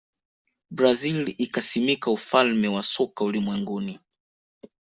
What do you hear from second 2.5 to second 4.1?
wa soka ulimwenguni